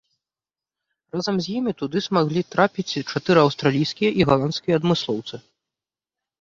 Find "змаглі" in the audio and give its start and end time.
2.07-2.41